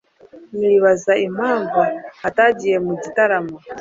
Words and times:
Ndibaza 0.57 1.13
impamvu 1.27 1.79
atagiye 2.27 2.77
mu 2.85 2.93
gitaramo. 3.01 3.53